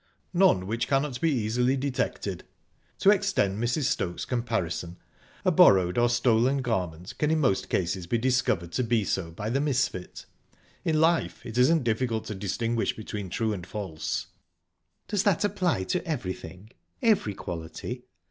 [0.33, 3.03] "None which cannot be easily detected," said Judge.
[3.03, 3.83] "To extend Mrs.
[3.83, 4.97] Stokes' comparison:
[5.45, 9.51] a borrowed or stolen garment can in most cases be discovered to be so by
[9.51, 10.25] the misfit.
[10.83, 14.25] In life, it isn't difficult to distinguish between true and false."
[15.07, 16.71] "Does that apply to everything
[17.03, 18.05] every quality?"